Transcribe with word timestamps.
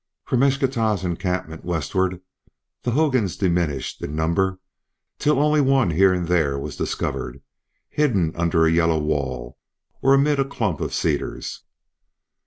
From 0.25 0.39
Eschtah's 0.41 1.03
encampment 1.03 1.63
westward 1.63 2.21
the 2.81 2.93
hogans 2.93 3.37
diminished 3.37 4.01
in 4.01 4.15
number 4.15 4.59
till 5.19 5.37
only 5.37 5.61
one 5.61 5.91
here 5.91 6.11
and 6.11 6.27
there 6.27 6.57
was 6.57 6.75
discovered, 6.75 7.39
hidden 7.87 8.33
under 8.35 8.65
a 8.65 8.71
yellow 8.71 8.97
wall, 8.97 9.59
or 10.01 10.15
amid 10.15 10.39
a 10.39 10.43
clump 10.45 10.81
of 10.81 10.91
cedars. 10.91 11.61